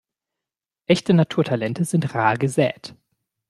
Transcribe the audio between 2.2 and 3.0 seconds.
gesät.